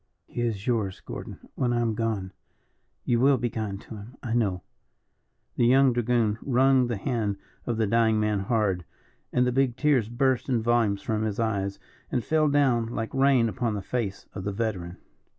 He 0.25 0.41
is 0.41 0.65
yours, 0.65 0.99
Gordon, 0.99 1.39
when 1.53 1.71
I 1.73 1.79
am 1.79 1.93
gone. 1.93 2.33
You 3.05 3.19
will 3.19 3.37
be 3.37 3.51
kind 3.51 3.79
to 3.81 3.97
him, 3.97 4.15
I 4.23 4.33
know." 4.33 4.63
The 5.57 5.67
young 5.67 5.93
dragoon 5.93 6.39
wrung 6.41 6.87
the 6.87 6.97
hand 6.97 7.37
of 7.67 7.77
the 7.77 7.85
dying 7.85 8.19
man 8.19 8.39
hard, 8.39 8.83
and 9.31 9.45
the 9.45 9.51
big 9.51 9.77
tears 9.77 10.09
burst 10.09 10.49
in 10.49 10.63
volumes 10.63 11.03
from 11.03 11.21
his 11.21 11.39
eyes, 11.39 11.77
and 12.11 12.23
fell 12.25 12.49
down 12.49 12.87
like 12.87 13.13
rain 13.13 13.47
upon 13.47 13.75
the 13.75 13.83
face 13.83 14.25
of 14.33 14.43
the 14.43 14.51
veteran. 14.51 14.97